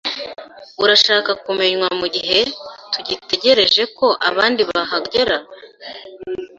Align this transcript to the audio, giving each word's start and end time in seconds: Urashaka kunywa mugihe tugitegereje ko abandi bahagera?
Urashaka 0.83 1.31
kunywa 1.43 1.87
mugihe 1.99 2.39
tugitegereje 2.93 3.83
ko 3.97 4.07
abandi 4.29 4.61
bahagera? 4.69 5.35